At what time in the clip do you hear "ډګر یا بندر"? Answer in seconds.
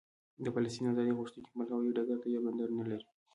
1.97-2.69